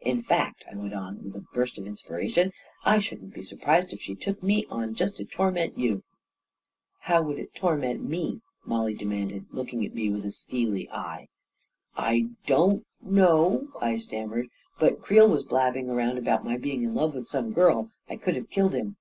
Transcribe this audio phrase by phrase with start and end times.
[0.00, 2.52] In.% fact," I went on, with a burst of inspiration,"
[2.94, 6.02] I shouldn't be surprised if she took me on just to tor ment you..."
[7.02, 11.28] 44 How would it torment me?" Mollie demanded, looking at me with a steely eye.
[11.94, 12.68] 1 A KING IN BABYLON
[12.98, 14.48] 169 "I don't know," I stammered;
[14.80, 18.34] "but Creel was blabbing around about my being in love with some girl— I could
[18.34, 18.96] have killed him